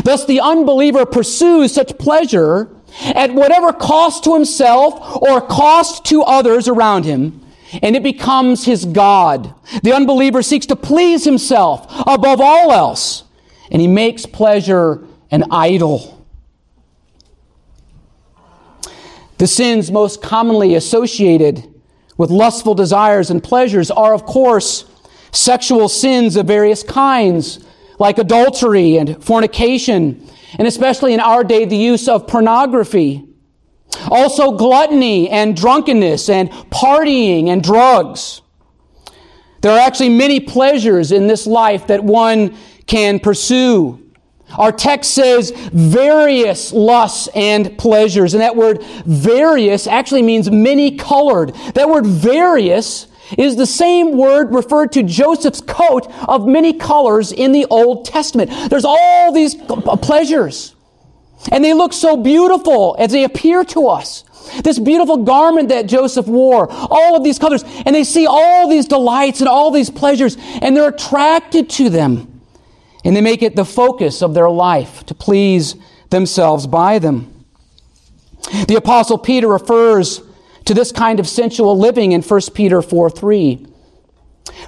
[0.04, 2.70] Thus the unbeliever pursues such pleasure
[3.02, 7.45] at whatever cost to himself or cost to others around him
[7.82, 9.54] and it becomes his God.
[9.82, 13.24] The unbeliever seeks to please himself above all else,
[13.70, 16.12] and he makes pleasure an idol.
[19.38, 21.72] The sins most commonly associated
[22.16, 24.84] with lustful desires and pleasures are, of course,
[25.32, 27.64] sexual sins of various kinds,
[27.98, 30.26] like adultery and fornication,
[30.58, 33.26] and especially in our day, the use of pornography.
[34.10, 38.42] Also, gluttony and drunkenness and partying and drugs.
[39.62, 44.00] There are actually many pleasures in this life that one can pursue.
[44.56, 48.34] Our text says various lusts and pleasures.
[48.34, 51.52] And that word various actually means many colored.
[51.74, 57.50] That word various is the same word referred to Joseph's coat of many colors in
[57.50, 58.52] the Old Testament.
[58.70, 60.75] There's all these pleasures.
[61.52, 64.24] And they look so beautiful as they appear to us.
[64.62, 68.86] This beautiful garment that Joseph wore, all of these colors, and they see all these
[68.86, 72.32] delights and all these pleasures, and they're attracted to them.
[73.04, 75.76] and they make it the focus of their life to please
[76.10, 77.32] themselves by them.
[78.66, 80.22] The Apostle Peter refers
[80.64, 83.66] to this kind of sensual living in 1 Peter 4 3.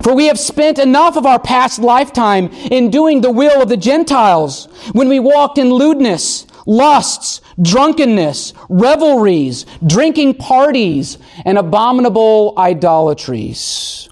[0.03, 3.77] For we have spent enough of our past lifetime in doing the will of the
[3.77, 14.09] Gentiles when we walked in lewdness, lusts, drunkenness, revelries, drinking parties, and abominable idolatries.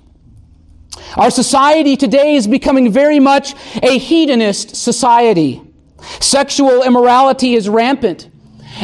[1.16, 5.62] Our society today is becoming very much a hedonist society.
[6.20, 8.30] Sexual immorality is rampant.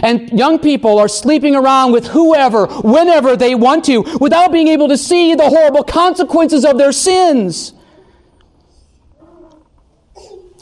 [0.02, 4.88] And young people are sleeping around with whoever, whenever they want to, without being able
[4.88, 7.74] to see the horrible consequences of their sins.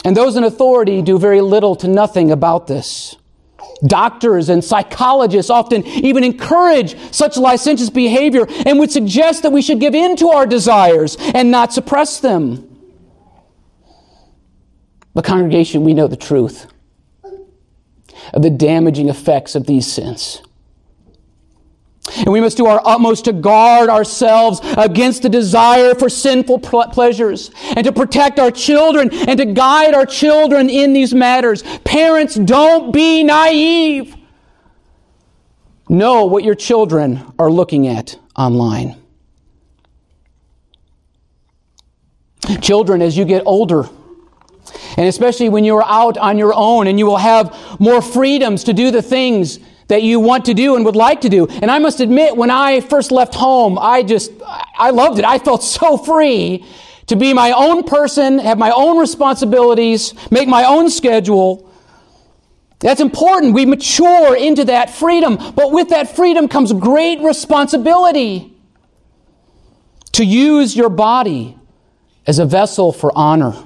[0.03, 3.15] And those in authority do very little to nothing about this.
[3.85, 9.79] Doctors and psychologists often even encourage such licentious behavior and would suggest that we should
[9.79, 12.67] give in to our desires and not suppress them.
[15.13, 16.67] But, congregation, we know the truth
[18.33, 20.41] of the damaging effects of these sins.
[22.17, 27.51] And we must do our utmost to guard ourselves against the desire for sinful pleasures
[27.75, 31.63] and to protect our children and to guide our children in these matters.
[31.83, 34.15] Parents, don't be naive.
[35.89, 38.97] Know what your children are looking at online.
[42.61, 43.87] Children, as you get older,
[44.97, 48.63] and especially when you are out on your own and you will have more freedoms
[48.65, 49.59] to do the things
[49.91, 51.45] that you want to do and would like to do.
[51.47, 55.25] And I must admit, when I first left home, I just, I loved it.
[55.25, 56.65] I felt so free
[57.07, 61.69] to be my own person, have my own responsibilities, make my own schedule.
[62.79, 63.53] That's important.
[63.53, 65.35] We mature into that freedom.
[65.55, 68.53] But with that freedom comes great responsibility
[70.13, 71.57] to use your body
[72.25, 73.61] as a vessel for honor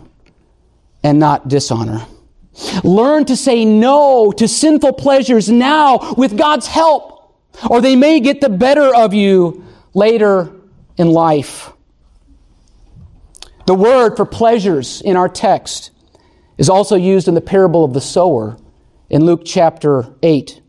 [1.04, 2.08] and not dishonor.
[2.84, 7.36] Learn to say no to sinful pleasures now with God's help,
[7.70, 10.52] or they may get the better of you later
[10.98, 11.72] in life.
[13.66, 15.92] The word for pleasures in our text
[16.58, 18.58] is also used in the parable of the sower
[19.10, 20.62] in Luke chapter 8.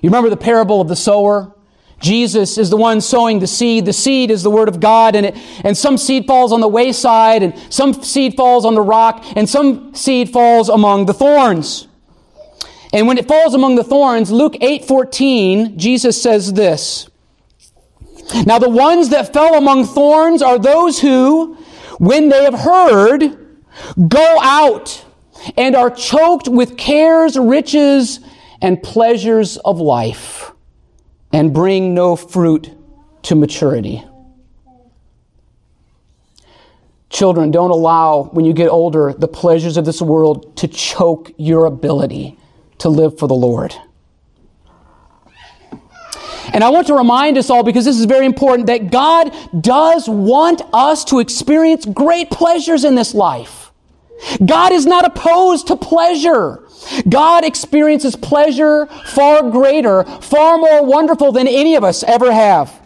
[0.00, 1.54] You remember the parable of the sower?
[2.00, 3.84] Jesus is the one sowing the seed.
[3.84, 6.68] The seed is the word of God, and, it, and some seed falls on the
[6.68, 11.88] wayside, and some seed falls on the rock, and some seed falls among the thorns.
[12.92, 17.08] And when it falls among the thorns, Luke 8:14, Jesus says this.
[18.46, 21.56] Now the ones that fell among thorns are those who,
[21.98, 23.36] when they have heard,
[24.08, 25.04] go out
[25.56, 28.20] and are choked with cares, riches,
[28.62, 30.52] and pleasures of life
[31.32, 32.70] and bring no fruit
[33.22, 34.02] to maturity.
[37.08, 41.66] Children, don't allow, when you get older, the pleasures of this world to choke your
[41.66, 42.38] ability
[42.78, 43.74] to live for the Lord.
[46.52, 50.08] And I want to remind us all, because this is very important, that God does
[50.08, 53.59] want us to experience great pleasures in this life.
[54.44, 56.64] God is not opposed to pleasure.
[57.08, 62.78] God experiences pleasure far greater, far more wonderful than any of us ever have.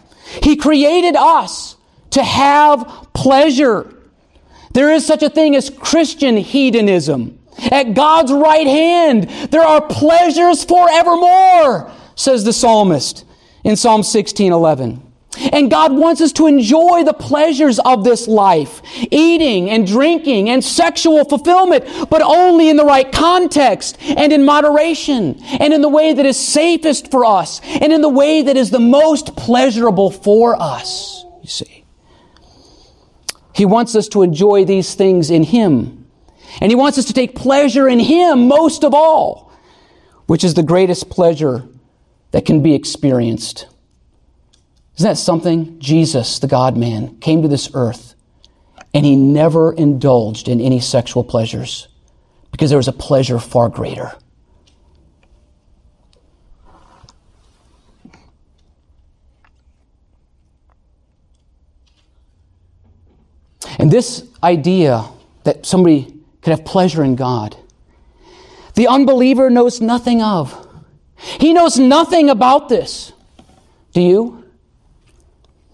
[0.42, 1.76] He created us
[2.10, 3.94] to have pleasure.
[4.72, 7.38] There is such a thing as Christian hedonism.
[7.70, 13.24] At God's right hand, there are pleasures forevermore, says the psalmist
[13.62, 15.03] in Psalm 16 11.
[15.52, 20.62] And God wants us to enjoy the pleasures of this life, eating and drinking and
[20.62, 26.12] sexual fulfillment, but only in the right context and in moderation and in the way
[26.12, 30.60] that is safest for us and in the way that is the most pleasurable for
[30.60, 31.84] us, you see.
[33.54, 36.06] He wants us to enjoy these things in Him.
[36.60, 39.52] And He wants us to take pleasure in Him most of all,
[40.26, 41.64] which is the greatest pleasure
[42.32, 43.66] that can be experienced.
[44.96, 45.78] Isn't that something?
[45.80, 48.14] Jesus, the God man, came to this earth
[48.92, 51.88] and he never indulged in any sexual pleasures
[52.52, 54.12] because there was a pleasure far greater.
[63.78, 65.04] And this idea
[65.42, 67.56] that somebody could have pleasure in God,
[68.74, 70.68] the unbeliever knows nothing of.
[71.16, 73.12] He knows nothing about this.
[73.92, 74.43] Do you?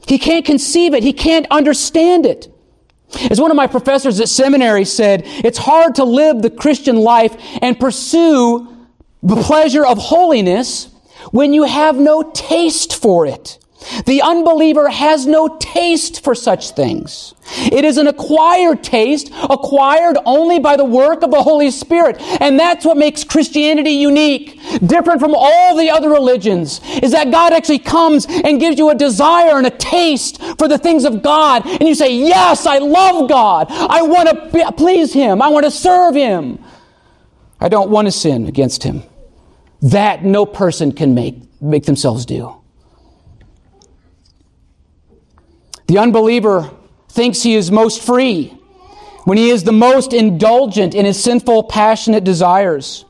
[0.06, 1.02] He can't conceive it.
[1.02, 2.52] He can't understand it.
[3.30, 7.34] As one of my professors at seminary said, it's hard to live the Christian life
[7.60, 8.68] and pursue
[9.22, 10.88] the pleasure of holiness
[11.32, 13.58] when you have no taste for it.
[14.04, 17.34] The unbeliever has no taste for such things.
[17.56, 22.16] It is an acquired taste, acquired only by the work of the Holy Spirit.
[22.40, 27.52] And that's what makes Christianity unique, different from all the other religions, is that God
[27.52, 31.66] actually comes and gives you a desire and a taste for the things of God.
[31.66, 33.66] And you say, yes, I love God.
[33.70, 35.42] I want to please Him.
[35.42, 36.62] I want to serve Him.
[37.58, 39.02] I don't want to sin against Him.
[39.82, 42.59] That no person can make, make themselves do.
[45.90, 46.70] The unbeliever
[47.08, 48.56] thinks he is most free
[49.24, 53.04] when he is the most indulgent in his sinful, passionate desires.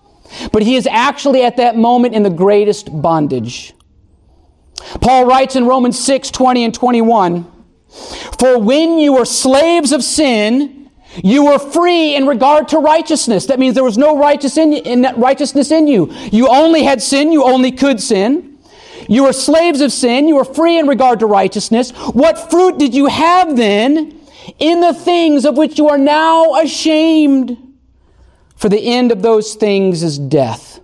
[0.51, 3.75] But he is actually at that moment in the greatest bondage.
[5.03, 7.45] Paul writes in Romans 6 20 and 21
[8.39, 10.91] For when you were slaves of sin,
[11.23, 13.45] you were free in regard to righteousness.
[13.45, 16.11] That means there was no righteous in, in, righteousness in you.
[16.33, 18.50] You only had sin, you only could sin.
[19.11, 20.29] You were slaves of sin.
[20.29, 21.91] You were free in regard to righteousness.
[21.91, 24.21] What fruit did you have then
[24.61, 27.57] in the things of which you are now ashamed?
[28.55, 30.79] For the end of those things is death.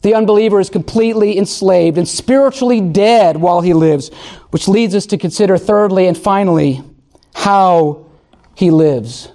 [0.00, 4.08] The unbeliever is completely enslaved and spiritually dead while he lives,
[4.48, 6.82] which leads us to consider thirdly and finally
[7.34, 8.06] how
[8.54, 9.30] he lives.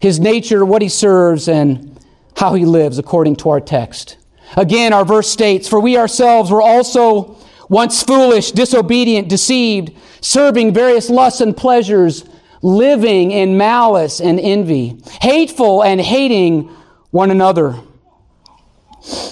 [0.00, 2.00] His nature, what he serves, and
[2.38, 4.16] how he lives according to our text.
[4.56, 7.38] Again, our verse states, For we ourselves were also
[7.68, 12.24] once foolish, disobedient, deceived, serving various lusts and pleasures,
[12.62, 16.68] living in malice and envy, hateful and hating
[17.10, 17.76] one another.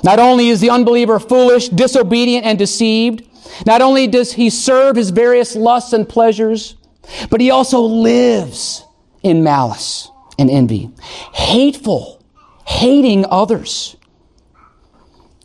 [0.02, 3.22] Not only is the unbeliever foolish, disobedient, and deceived,
[3.66, 6.76] not only does he serve his various lusts and pleasures,
[7.30, 8.84] but he also lives
[9.22, 10.90] in malice and envy,
[11.32, 12.22] hateful,
[12.66, 13.96] hating others.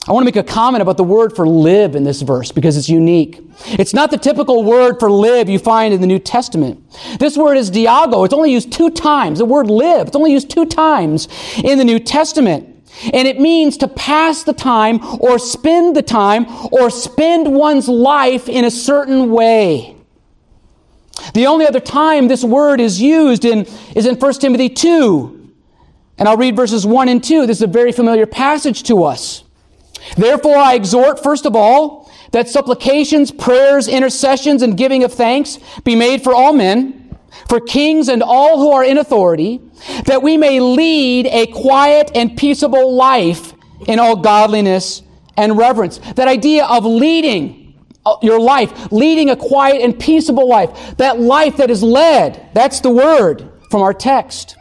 [0.10, 2.76] I want to make a comment about the word for live in this verse because
[2.76, 3.40] it's unique.
[3.68, 6.84] It's not the typical word for live you find in the New Testament.
[7.20, 8.26] This word is diago.
[8.26, 9.38] It's only used two times.
[9.38, 11.28] The word live, it's only used two times
[11.64, 12.66] in the New Testament.
[13.14, 18.50] And it means to pass the time or spend the time or spend one's life
[18.50, 19.96] in a certain way.
[21.36, 25.52] The only other time this word is used in, is in 1 Timothy 2.
[26.18, 27.46] And I'll read verses 1 and 2.
[27.46, 29.44] This is a very familiar passage to us.
[30.18, 35.96] Therefore, I exhort, first of all, that supplications, prayers, intercessions, and giving of thanks be
[35.96, 39.62] made for all men, for kings and all who are in authority,
[40.06, 43.54] that we may lead a quiet and peaceable life
[43.88, 45.02] in all godliness
[45.38, 46.00] and reverence.
[46.16, 47.74] That idea of leading
[48.06, 52.82] uh, your life, leading a quiet and peaceable life, that life that is led, that's
[52.82, 54.58] the word from our text.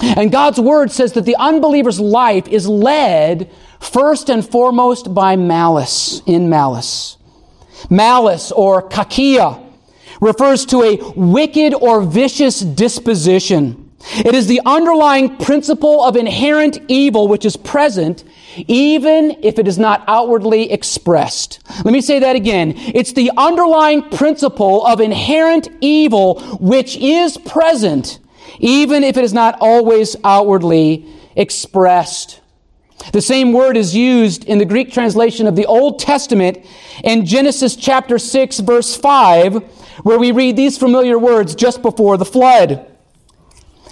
[0.00, 6.20] And God's word says that the unbeliever's life is led First and foremost by malice,
[6.26, 7.16] in malice.
[7.88, 9.66] Malice or kakia
[10.20, 13.90] refers to a wicked or vicious disposition.
[14.16, 18.22] It is the underlying principle of inherent evil which is present
[18.66, 21.60] even if it is not outwardly expressed.
[21.84, 22.74] Let me say that again.
[22.76, 28.18] It's the underlying principle of inherent evil which is present
[28.60, 32.40] even if it is not always outwardly expressed.
[33.12, 36.58] The same word is used in the Greek translation of the Old Testament
[37.02, 39.54] in Genesis chapter 6 verse 5,
[40.04, 42.86] where we read these familiar words just before the flood.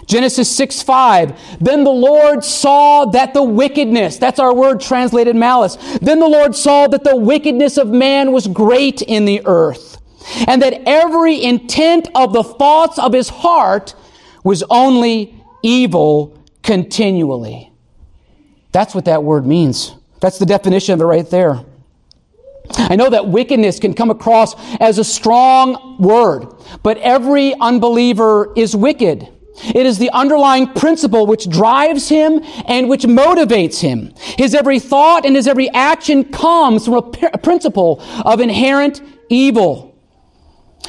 [0.06, 1.58] Genesis 6 5.
[1.60, 5.76] Then the Lord saw that the wickedness, that's our word translated malice.
[6.00, 9.98] Then the Lord saw that the wickedness of man was great in the earth,
[10.46, 13.94] and that every intent of the thoughts of his heart
[14.44, 17.72] was only evil continually.
[18.72, 19.94] That's what that word means.
[20.20, 21.64] That's the definition of it right there.
[22.70, 26.46] I know that wickedness can come across as a strong word,
[26.82, 29.26] but every unbeliever is wicked.
[29.64, 34.12] It is the underlying principle which drives him and which motivates him.
[34.36, 39.96] His every thought and his every action comes from a, principle of inherent evil.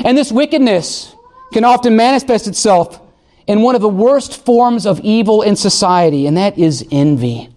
[0.04, 1.16] And this wickedness
[1.52, 3.02] can often manifest itself
[3.50, 7.50] in one of the worst forms of evil in society, and that is envy.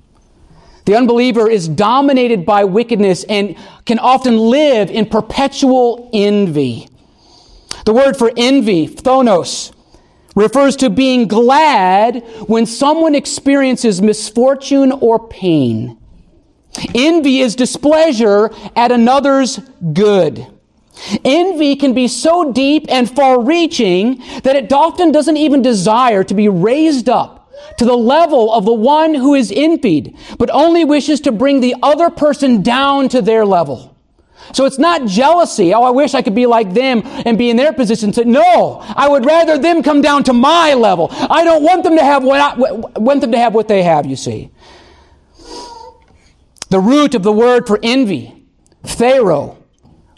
[0.87, 6.89] The unbeliever is dominated by wickedness and can often live in perpetual envy.
[7.85, 9.75] The word for envy, phthonos,
[10.35, 15.99] refers to being glad when someone experiences misfortune or pain.
[16.95, 19.59] Envy is displeasure at another's
[19.93, 20.47] good.
[21.25, 26.35] Envy can be so deep and far reaching that it often doesn't even desire to
[26.35, 31.21] be raised up to the level of the one who is envied, but only wishes
[31.21, 33.97] to bring the other person down to their level.
[34.53, 35.73] So it's not jealousy.
[35.73, 38.13] Oh, I wish I could be like them and be in their position.
[38.13, 41.09] To, no, I would rather them come down to my level.
[41.13, 42.55] I don't want them to have what I
[42.99, 44.51] want them to have what they have, you see.
[46.69, 48.45] The root of the word for envy,
[48.83, 49.62] pharaoh,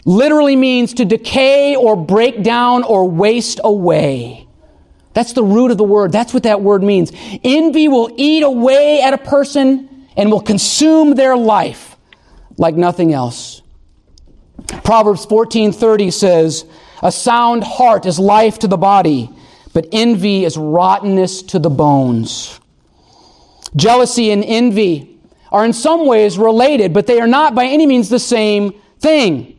[0.05, 4.47] literally means to decay or break down or waste away.
[5.13, 6.11] That's the root of the word.
[6.11, 7.11] That's what that word means.
[7.43, 11.97] Envy will eat away at a person and will consume their life
[12.57, 13.61] like nothing else.
[14.83, 16.65] Proverbs 14:30 says,
[17.01, 19.29] "A sound heart is life to the body,
[19.73, 22.59] but envy is rottenness to the bones."
[23.75, 25.17] Jealousy and envy
[25.51, 29.54] are in some ways related, but they are not by any means the same thing.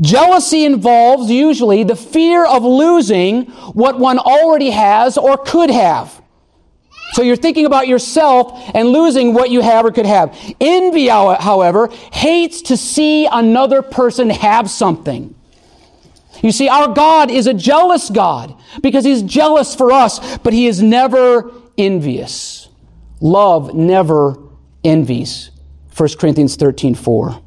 [0.00, 6.20] Jealousy involves usually the fear of losing what one already has or could have.
[7.12, 10.36] So you're thinking about yourself and losing what you have or could have.
[10.60, 15.34] Envy, however, hates to see another person have something.
[16.42, 20.66] You see, our God is a jealous God because He's jealous for us, but He
[20.66, 22.68] is never envious.
[23.20, 24.38] Love never
[24.84, 25.50] envies.
[25.96, 27.42] 1 Corinthians 13 4.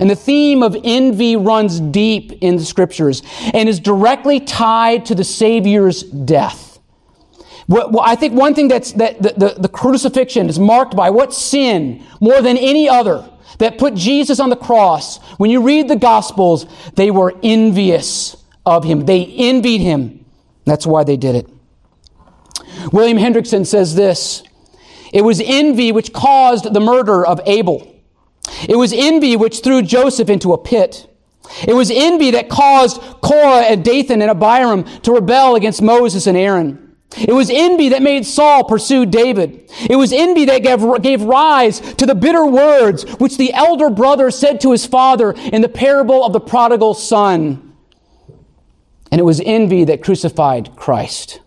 [0.00, 3.22] And the theme of envy runs deep in the scriptures
[3.52, 6.80] and is directly tied to the Savior's death.
[7.68, 11.32] Well, I think one thing that's, that the, the, the crucifixion is marked by what
[11.32, 13.28] sin more than any other
[13.58, 15.18] that put Jesus on the cross.
[15.38, 18.36] When you read the Gospels, they were envious
[18.66, 19.06] of him.
[19.06, 20.24] They envied him.
[20.64, 21.48] That's why they did it.
[22.92, 24.42] William Hendriksen says this
[25.12, 27.93] It was envy which caused the murder of Abel.
[28.68, 31.08] It was envy which threw Joseph into a pit.
[31.66, 36.36] It was envy that caused Korah and Dathan and Abiram to rebel against Moses and
[36.36, 36.96] Aaron.
[37.16, 39.70] It was envy that made Saul pursue David.
[39.88, 44.30] It was envy that gave, gave rise to the bitter words which the elder brother
[44.30, 47.72] said to his father in the parable of the prodigal son.
[49.12, 51.40] And it was envy that crucified Christ.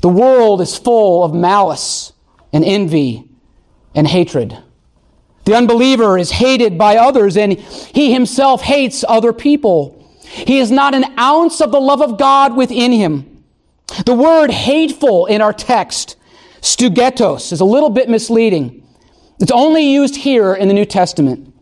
[0.00, 2.14] The world is full of malice
[2.54, 3.28] and envy
[3.94, 4.56] and hatred.
[5.44, 9.96] The unbeliever is hated by others and he himself hates other people.
[10.22, 13.44] He has not an ounce of the love of God within him.
[14.06, 16.16] The word hateful in our text,
[16.60, 18.86] stugetos, is a little bit misleading.
[19.40, 21.52] It's only used here in the New Testament.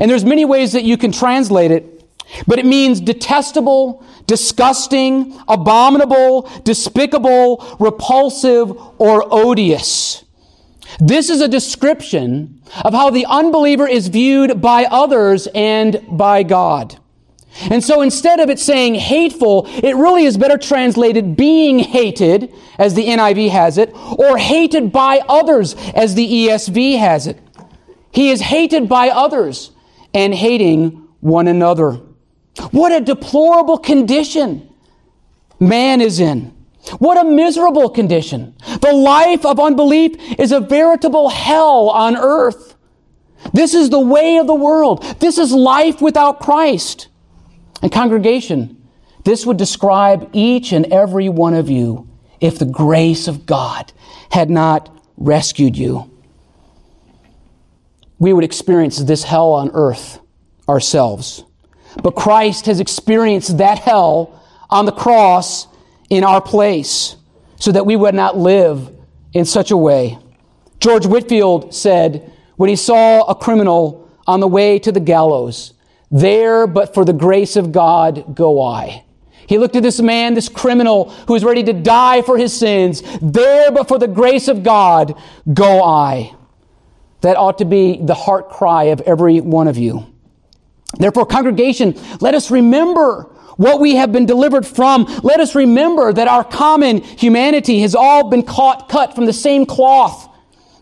[0.00, 2.08] And there's many ways that you can translate it,
[2.46, 10.23] but it means detestable, disgusting, abominable, despicable, repulsive, or odious.
[11.00, 16.98] This is a description of how the unbeliever is viewed by others and by God.
[17.70, 22.94] And so instead of it saying hateful, it really is better translated being hated, as
[22.94, 27.40] the NIV has it, or hated by others, as the ESV has it.
[28.10, 29.70] He is hated by others
[30.12, 32.00] and hating one another.
[32.70, 34.68] What a deplorable condition
[35.60, 36.52] man is in.
[36.98, 38.54] What a miserable condition.
[38.80, 42.74] The life of unbelief is a veritable hell on earth.
[43.52, 45.02] This is the way of the world.
[45.20, 47.08] This is life without Christ.
[47.82, 48.88] And congregation,
[49.24, 52.08] this would describe each and every one of you
[52.40, 53.92] if the grace of God
[54.30, 56.10] had not rescued you.
[58.18, 60.20] We would experience this hell on earth
[60.68, 61.44] ourselves.
[62.02, 65.66] But Christ has experienced that hell on the cross
[66.10, 67.16] in our place
[67.56, 68.90] so that we would not live
[69.32, 70.18] in such a way.
[70.80, 75.72] George Whitefield said when he saw a criminal on the way to the gallows,
[76.10, 79.04] There, but for the grace of God, go I.
[79.46, 83.02] He looked at this man, this criminal who was ready to die for his sins.
[83.20, 85.20] There, but for the grace of God,
[85.52, 86.34] go I.
[87.20, 90.06] That ought to be the heart cry of every one of you.
[90.98, 96.28] Therefore, congregation, let us remember what we have been delivered from, let us remember that
[96.28, 100.28] our common humanity has all been caught, cut from the same cloth,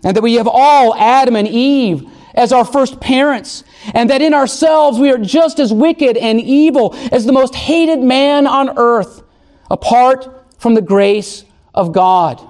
[0.05, 3.63] and that we have all, Adam and Eve, as our first parents,
[3.95, 8.01] and that in ourselves we are just as wicked and evil as the most hated
[8.01, 9.23] man on earth,
[9.71, 11.45] apart from the grace
[11.75, 12.41] of God.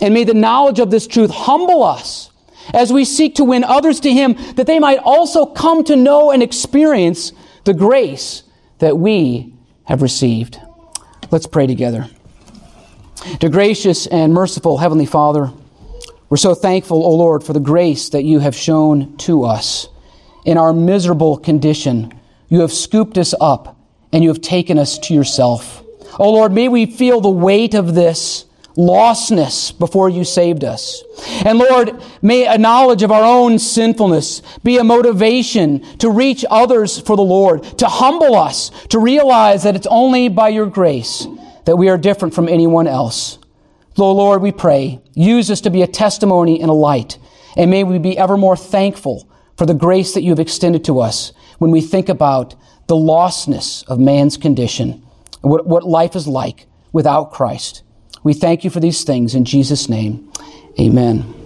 [0.00, 2.30] And may the knowledge of this truth humble us
[2.74, 6.30] as we seek to win others to Him, that they might also come to know
[6.30, 7.32] and experience
[7.64, 8.42] the grace
[8.82, 9.54] that we
[9.84, 10.60] have received.
[11.30, 12.10] Let's pray together.
[13.38, 15.52] Dear gracious and merciful Heavenly Father,
[16.28, 19.86] we're so thankful, O Lord, for the grace that you have shown to us.
[20.44, 22.12] In our miserable condition,
[22.48, 23.76] you have scooped us up
[24.12, 25.84] and you have taken us to yourself.
[26.18, 28.46] O Lord, may we feel the weight of this
[28.76, 31.02] lostness before you saved us.
[31.44, 36.98] And Lord, may a knowledge of our own sinfulness be a motivation to reach others
[36.98, 41.26] for the Lord, to humble us, to realize that it's only by your grace
[41.64, 43.38] that we are different from anyone else.
[43.96, 47.18] Lord, we pray, use us to be a testimony and a light,
[47.56, 50.98] and may we be ever more thankful for the grace that you have extended to
[51.00, 52.54] us when we think about
[52.88, 55.02] the lostness of man's condition,
[55.42, 57.82] what, what life is like without Christ.
[58.24, 60.30] We thank you for these things in Jesus' name.
[60.78, 61.41] Amen.